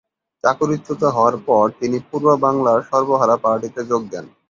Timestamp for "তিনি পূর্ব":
1.79-2.27